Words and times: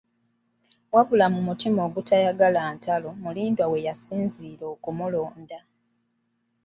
Wabula 0.95 1.25
mu 1.33 1.41
mutima 1.47 1.79
ogutayagala 1.87 2.61
ntalo, 2.75 3.09
Mulindwa 3.21 3.65
mwe 3.69 3.83
yasinziira 3.87 4.65
okumulonda. 4.73 5.59